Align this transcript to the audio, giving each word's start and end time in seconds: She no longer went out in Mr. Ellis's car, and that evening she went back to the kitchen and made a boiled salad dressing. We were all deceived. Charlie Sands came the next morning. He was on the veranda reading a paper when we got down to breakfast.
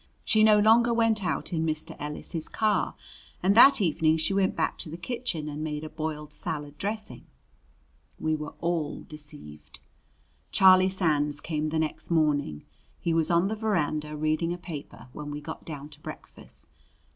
She 0.25 0.41
no 0.43 0.57
longer 0.57 0.91
went 0.95 1.23
out 1.23 1.53
in 1.53 1.63
Mr. 1.63 1.95
Ellis's 1.99 2.49
car, 2.49 2.95
and 3.43 3.53
that 3.53 3.79
evening 3.79 4.17
she 4.17 4.33
went 4.33 4.55
back 4.55 4.79
to 4.79 4.89
the 4.89 4.97
kitchen 4.97 5.47
and 5.47 5.63
made 5.63 5.83
a 5.83 5.91
boiled 5.91 6.33
salad 6.33 6.79
dressing. 6.79 7.27
We 8.17 8.35
were 8.35 8.55
all 8.61 9.03
deceived. 9.03 9.79
Charlie 10.51 10.89
Sands 10.89 11.39
came 11.39 11.69
the 11.69 11.77
next 11.77 12.09
morning. 12.09 12.63
He 12.99 13.13
was 13.13 13.29
on 13.29 13.47
the 13.47 13.53
veranda 13.55 14.17
reading 14.17 14.51
a 14.51 14.57
paper 14.57 15.07
when 15.13 15.29
we 15.29 15.39
got 15.39 15.65
down 15.65 15.89
to 15.89 15.99
breakfast. 15.99 16.67